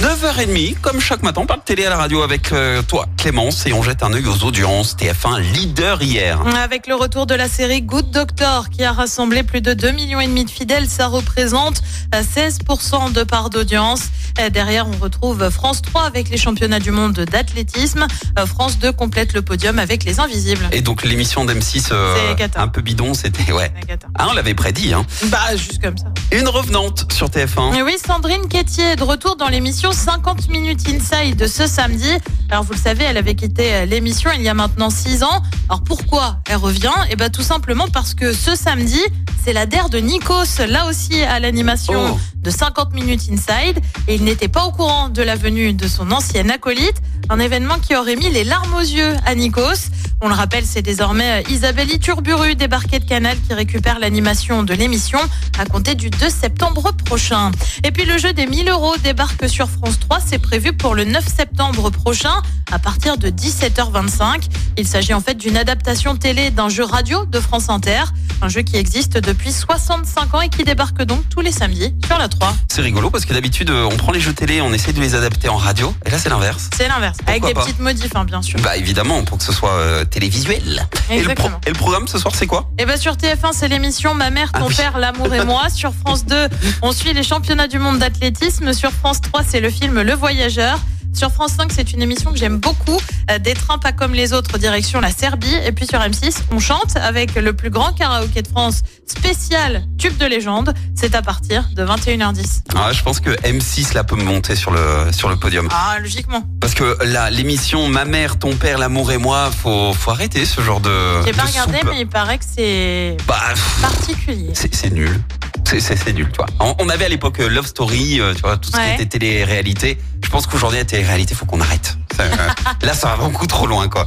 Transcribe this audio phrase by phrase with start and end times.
[0.00, 3.72] 9h30, comme chaque matin, on parle télé à la radio avec euh, toi, Clémence, et
[3.72, 4.94] on jette un œil aux audiences.
[4.96, 6.40] TF1 leader hier.
[6.56, 10.20] Avec le retour de la série Good Doctor qui a rassemblé plus de 2 millions
[10.20, 11.82] et demi de fidèles, ça représente
[12.14, 14.02] euh, 16% de part d'audience.
[14.40, 18.06] Euh, Derrière, on retrouve France 3 avec les championnats du monde d'athlétisme.
[18.38, 20.68] Euh, France 2 complète le podium avec les invisibles.
[20.70, 22.62] Et donc l'émission d'M6 euh, C'est cata.
[22.62, 23.72] un peu bidon, c'était ouais.
[24.16, 24.92] Ah, on l'avait prédit.
[24.94, 25.04] Hein.
[25.24, 26.06] Bah, juste comme ça.
[26.30, 27.74] Une revenante sur TF1.
[27.74, 32.10] Et oui, Sandrine Quétier est de retour dans l'émission 50 minutes inside de ce samedi.
[32.50, 35.42] Alors vous le savez, elle avait quitté euh, l'émission il y a maintenant 6 ans.
[35.70, 36.92] Alors pourquoi elle revient?
[37.10, 39.00] Eh ben tout simplement parce que ce samedi,
[39.42, 42.18] c'est la DER de Nikos, là aussi à l'animation Oh.
[42.42, 43.80] de 50 minutes inside.
[44.06, 47.00] Et il n'était pas au courant de la venue de son ancienne acolyte.
[47.30, 49.88] Un événement qui aurait mis les larmes aux yeux à Nikos.
[50.20, 54.74] On le rappelle, c'est désormais euh, Isabelle Iturburu, débarquée de Canal, qui récupère l'animation de
[54.74, 55.20] l'émission
[55.60, 57.52] à compter du 2 septembre prochain.
[57.84, 60.18] Et puis le jeu des 1000 euros débarque sur France 3.
[60.26, 62.34] C'est prévu pour le 9 septembre prochain
[62.72, 64.48] à partir de 17h25.
[64.76, 68.02] Il s'agit en fait d'une adaptation télé d'un jeu radio de France Inter.
[68.40, 72.18] Un jeu qui existe depuis 65 ans et qui débarque donc tous les samedis sur
[72.18, 72.54] la 3.
[72.68, 75.14] C'est rigolo parce que d'habitude, euh, on prend les jeux télé, on essaie de les
[75.14, 75.92] adapter en radio.
[76.06, 76.70] Et là, c'est l'inverse.
[76.76, 77.18] C'est l'inverse.
[77.26, 78.60] Avec des pas petites modifs, hein, bien sûr.
[78.60, 80.86] Bah évidemment, pour que ce soit euh, télévisuel.
[81.10, 81.60] Et le, pro- Exactement.
[81.66, 82.70] et le programme ce soir, c'est quoi?
[82.78, 84.74] Et bien sur TF1, c'est l'émission Ma mère, ton Ah oui.
[84.74, 85.68] père, l'amour et moi.
[85.68, 86.48] Sur France 2,
[86.82, 88.72] on suit les championnats du monde d'athlétisme.
[88.72, 90.78] Sur France 3, c'est le film Le Voyageur.
[91.18, 92.96] Sur France 5, c'est une émission que j'aime beaucoup.
[93.28, 95.52] Euh, Des trains pas comme les autres, direction la Serbie.
[95.66, 100.16] Et puis sur M6, on chante avec le plus grand karaoké de France spécial Tube
[100.16, 100.72] de légende.
[100.94, 102.60] C'est à partir de 21h10.
[102.76, 105.68] ah, Je pense que M6 là peut monter sur le, sur le podium.
[105.72, 106.44] Ah, logiquement.
[106.60, 110.60] Parce que là, l'émission Ma mère, ton père, l'amour et moi, faut, faut arrêter ce
[110.60, 110.90] genre de.
[111.26, 111.88] J'ai pas de regardé, soupe.
[111.90, 113.40] mais il paraît que c'est Bah,
[113.82, 114.50] particulier.
[114.54, 115.20] c'est nul.
[115.64, 116.46] C'est- nul, tu vois.
[116.60, 118.96] On, on avait à l'époque euh, Love Story, euh, tu vois, tout ce Ouais.
[118.96, 119.98] qui était télé-réalité.
[120.28, 121.96] Je pense qu'aujourd'hui, la télé-réalité, faut qu'on arrête.
[122.14, 122.36] Ça, euh,
[122.86, 124.06] là, ça va beaucoup trop loin, quoi.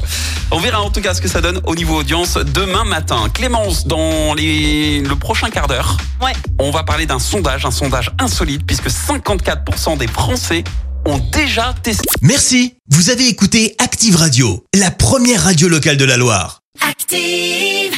[0.51, 3.27] On verra en tout cas ce que ça donne au niveau audience demain matin.
[3.33, 6.33] Clémence, dans les, le prochain quart d'heure, Ouais.
[6.59, 10.63] on va parler d'un sondage, un sondage insolite, puisque 54% des Français
[11.07, 12.03] ont déjà testé.
[12.21, 16.59] Merci, vous avez écouté Active Radio, la première radio locale de la Loire.
[16.88, 17.95] Active.